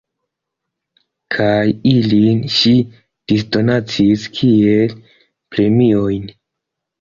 [1.35, 2.71] Kaj ilin ŝi
[3.33, 6.27] disdonacis kiel premiojn.